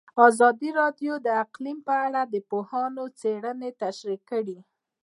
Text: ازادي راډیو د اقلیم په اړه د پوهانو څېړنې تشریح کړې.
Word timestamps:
ازادي 0.27 0.69
راډیو 0.81 1.13
د 1.25 1.27
اقلیم 1.43 1.77
په 1.87 1.95
اړه 2.05 2.21
د 2.33 2.35
پوهانو 2.49 3.03
څېړنې 3.19 3.69
تشریح 3.81 4.21
کړې. 4.31 4.57